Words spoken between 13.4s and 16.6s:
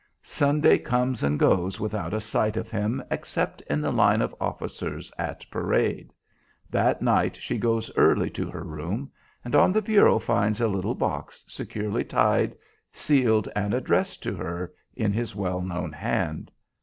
and addressed to her in his well known hand.